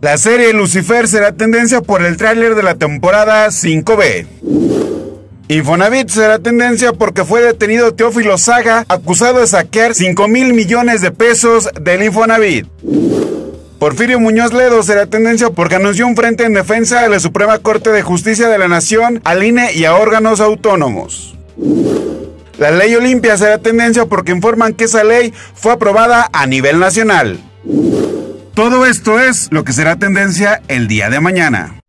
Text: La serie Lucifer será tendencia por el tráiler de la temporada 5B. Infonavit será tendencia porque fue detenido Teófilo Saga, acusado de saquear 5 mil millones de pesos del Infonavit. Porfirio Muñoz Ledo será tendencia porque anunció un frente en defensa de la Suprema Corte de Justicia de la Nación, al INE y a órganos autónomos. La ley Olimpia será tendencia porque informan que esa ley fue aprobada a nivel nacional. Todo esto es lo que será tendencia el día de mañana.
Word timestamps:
La 0.00 0.16
serie 0.16 0.54
Lucifer 0.54 1.06
será 1.06 1.32
tendencia 1.32 1.82
por 1.82 2.02
el 2.02 2.16
tráiler 2.16 2.54
de 2.54 2.62
la 2.62 2.76
temporada 2.76 3.48
5B. 3.48 4.26
Infonavit 5.48 6.08
será 6.08 6.38
tendencia 6.38 6.94
porque 6.94 7.26
fue 7.26 7.42
detenido 7.42 7.92
Teófilo 7.92 8.38
Saga, 8.38 8.86
acusado 8.88 9.40
de 9.40 9.46
saquear 9.46 9.94
5 9.94 10.26
mil 10.26 10.54
millones 10.54 11.02
de 11.02 11.10
pesos 11.10 11.68
del 11.78 12.04
Infonavit. 12.04 12.66
Porfirio 13.78 14.18
Muñoz 14.18 14.54
Ledo 14.54 14.82
será 14.82 15.04
tendencia 15.04 15.50
porque 15.50 15.74
anunció 15.74 16.06
un 16.06 16.16
frente 16.16 16.44
en 16.44 16.54
defensa 16.54 17.02
de 17.02 17.10
la 17.10 17.20
Suprema 17.20 17.58
Corte 17.58 17.90
de 17.90 18.00
Justicia 18.00 18.48
de 18.48 18.56
la 18.56 18.68
Nación, 18.68 19.20
al 19.24 19.42
INE 19.44 19.74
y 19.74 19.84
a 19.84 19.96
órganos 19.96 20.40
autónomos. 20.40 21.36
La 22.58 22.70
ley 22.70 22.94
Olimpia 22.94 23.36
será 23.36 23.58
tendencia 23.58 24.06
porque 24.06 24.32
informan 24.32 24.72
que 24.72 24.84
esa 24.84 25.04
ley 25.04 25.32
fue 25.54 25.72
aprobada 25.72 26.28
a 26.32 26.46
nivel 26.46 26.78
nacional. 26.78 27.38
Todo 28.54 28.86
esto 28.86 29.20
es 29.20 29.48
lo 29.50 29.64
que 29.64 29.74
será 29.74 29.96
tendencia 29.96 30.62
el 30.68 30.88
día 30.88 31.10
de 31.10 31.20
mañana. 31.20 31.80